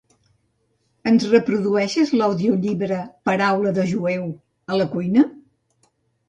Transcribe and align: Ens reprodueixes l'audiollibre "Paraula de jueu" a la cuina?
Ens 1.11 1.25
reprodueixes 1.33 2.13
l'audiollibre 2.21 2.97
"Paraula 3.31 3.75
de 3.77 3.87
jueu" 3.93 4.25
a 4.75 4.81
la 4.81 4.89
cuina? 4.97 5.29